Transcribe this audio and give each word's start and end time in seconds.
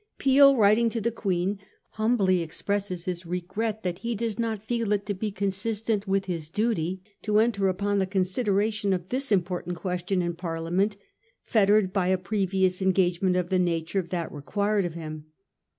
Peel, 0.17 0.55
writing 0.57 0.89
to 0.89 0.99
the 0.99 1.11
Queen,' 1.11 1.59
humbly 1.99 2.41
expresses 2.41 3.05
his 3.05 3.23
regret 3.23 3.83
that 3.83 3.99
he 3.99 4.15
does 4.15 4.39
not 4.39 4.65
feel 4.65 4.91
it 4.93 5.05
to 5.05 5.13
be 5.13 5.29
consistent 5.31 6.07
with 6.07 6.25
his 6.25 6.49
duty 6.49 7.03
to 7.21 7.37
enter 7.37 7.67
upon 7.67 7.99
the 7.99 8.07
consideration 8.07 8.93
of 8.93 9.09
this 9.09 9.31
important 9.31 9.75
question 9.75 10.23
in 10.23 10.33
Parliament 10.33 10.97
fettered 11.43 11.93
by 11.93 12.07
a 12.07 12.17
pre 12.17 12.47
vious 12.47 12.81
engagement 12.81 13.35
of 13.35 13.51
the 13.51 13.59
nature 13.59 13.99
of 13.99 14.09
that 14.09 14.31
required 14.31 14.85
of 14.85 14.95
him. 14.95 15.25